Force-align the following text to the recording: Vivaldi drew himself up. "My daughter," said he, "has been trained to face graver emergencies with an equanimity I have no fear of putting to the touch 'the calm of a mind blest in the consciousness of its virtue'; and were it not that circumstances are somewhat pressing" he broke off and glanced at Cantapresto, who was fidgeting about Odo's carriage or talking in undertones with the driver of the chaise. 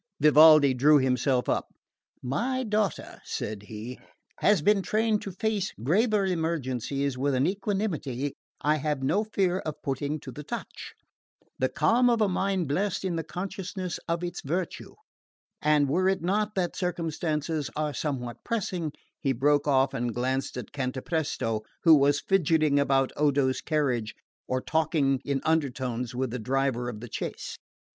Vivaldi 0.19 0.73
drew 0.73 0.97
himself 0.97 1.47
up. 1.47 1.67
"My 2.23 2.63
daughter," 2.63 3.21
said 3.23 3.61
he, 3.69 3.99
"has 4.39 4.63
been 4.63 4.81
trained 4.81 5.21
to 5.21 5.31
face 5.31 5.71
graver 5.83 6.25
emergencies 6.25 7.19
with 7.19 7.35
an 7.35 7.45
equanimity 7.45 8.33
I 8.63 8.77
have 8.77 9.03
no 9.03 9.23
fear 9.23 9.59
of 9.59 9.83
putting 9.83 10.19
to 10.21 10.31
the 10.31 10.41
touch 10.43 10.95
'the 11.59 11.69
calm 11.69 12.09
of 12.09 12.19
a 12.19 12.27
mind 12.27 12.67
blest 12.67 13.05
in 13.05 13.15
the 13.15 13.23
consciousness 13.23 13.99
of 14.07 14.23
its 14.23 14.41
virtue'; 14.41 14.95
and 15.61 15.87
were 15.87 16.09
it 16.09 16.23
not 16.23 16.55
that 16.55 16.75
circumstances 16.75 17.69
are 17.75 17.93
somewhat 17.93 18.43
pressing" 18.43 18.93
he 19.21 19.33
broke 19.33 19.67
off 19.67 19.93
and 19.93 20.15
glanced 20.15 20.57
at 20.57 20.71
Cantapresto, 20.71 21.61
who 21.83 21.93
was 21.93 22.21
fidgeting 22.27 22.79
about 22.79 23.11
Odo's 23.15 23.61
carriage 23.61 24.15
or 24.47 24.61
talking 24.61 25.21
in 25.23 25.41
undertones 25.43 26.15
with 26.15 26.31
the 26.31 26.39
driver 26.39 26.89
of 26.89 27.01
the 27.01 27.09
chaise. 27.11 27.59